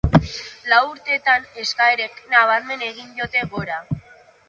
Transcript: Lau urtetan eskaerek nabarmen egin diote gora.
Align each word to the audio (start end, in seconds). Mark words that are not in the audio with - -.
Lau 0.71 0.79
urtetan 0.93 1.45
eskaerek 1.65 2.19
nabarmen 2.35 2.89
egin 2.91 3.15
diote 3.21 3.49
gora. 3.57 3.83